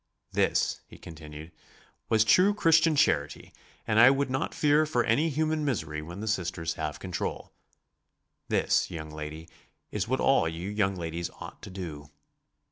[0.31, 1.51] "This," he continued,
[2.09, 3.53] "was true Christian charity,
[3.85, 7.53] and I would not fear for any human misery when the Sisters have control.
[8.47, 9.47] This, young lady,
[9.91, 12.09] is what all you young ladies ought to do."